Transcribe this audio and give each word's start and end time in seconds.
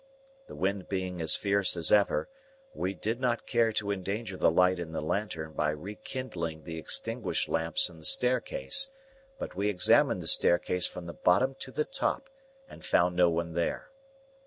The 0.47 0.55
wind 0.55 0.89
being 0.89 1.21
as 1.21 1.35
fierce 1.35 1.77
as 1.77 1.91
ever, 1.91 2.27
we 2.73 2.95
did 2.95 3.19
not 3.19 3.45
care 3.45 3.71
to 3.73 3.91
endanger 3.91 4.35
the 4.35 4.49
light 4.49 4.79
in 4.79 4.93
the 4.93 4.99
lantern 4.99 5.53
by 5.53 5.69
rekindling 5.69 6.63
the 6.63 6.79
extinguished 6.79 7.47
lamps 7.47 7.87
on 7.87 7.99
the 7.99 8.05
staircase, 8.05 8.89
but 9.37 9.53
we 9.55 9.69
examined 9.69 10.23
the 10.23 10.25
staircase 10.25 10.87
from 10.87 11.05
the 11.05 11.13
bottom 11.13 11.53
to 11.59 11.69
the 11.71 11.85
top 11.85 12.29
and 12.67 12.83
found 12.83 13.15
no 13.15 13.29
one 13.29 13.53
there. 13.53 13.91